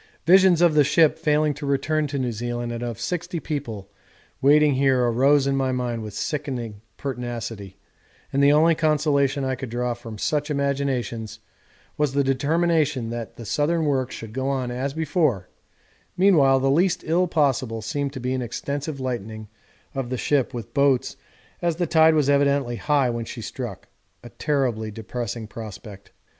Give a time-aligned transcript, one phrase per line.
[0.25, 3.87] Visions of the ship failing to return to New Zealand and of sixty people
[4.41, 7.77] waiting here arose in my mind with sickening pertinacity,
[8.33, 11.37] and the only consolation I could draw from such imaginations
[11.99, 15.49] was the determination that the southern work should go on as before
[16.17, 19.49] meanwhile the least ill possible seemed to be an extensive lightening
[19.93, 21.15] of the ship with boats
[21.61, 23.87] as the tide was evidently high when she struck
[24.23, 26.11] a terribly depressing prospect.